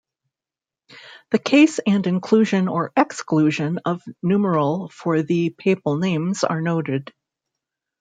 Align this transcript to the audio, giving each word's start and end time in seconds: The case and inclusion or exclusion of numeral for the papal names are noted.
The 1.29 1.37
case 1.37 1.77
and 1.77 2.07
inclusion 2.07 2.67
or 2.67 2.91
exclusion 2.97 3.77
of 3.85 4.01
numeral 4.23 4.89
for 4.89 5.21
the 5.21 5.51
papal 5.51 5.97
names 5.97 6.43
are 6.43 6.59
noted. 6.59 7.13